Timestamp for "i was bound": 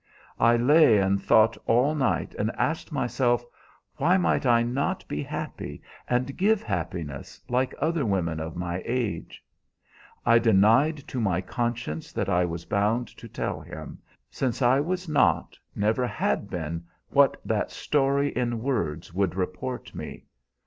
12.29-13.09